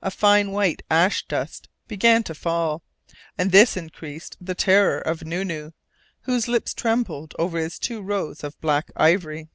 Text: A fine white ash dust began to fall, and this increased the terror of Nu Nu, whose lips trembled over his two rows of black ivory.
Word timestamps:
A 0.00 0.12
fine 0.12 0.52
white 0.52 0.84
ash 0.88 1.26
dust 1.26 1.68
began 1.88 2.22
to 2.22 2.36
fall, 2.36 2.84
and 3.36 3.50
this 3.50 3.76
increased 3.76 4.36
the 4.40 4.54
terror 4.54 5.00
of 5.00 5.24
Nu 5.24 5.44
Nu, 5.44 5.72
whose 6.20 6.46
lips 6.46 6.72
trembled 6.72 7.34
over 7.36 7.58
his 7.58 7.80
two 7.80 8.00
rows 8.00 8.44
of 8.44 8.56
black 8.60 8.92
ivory. 8.94 9.48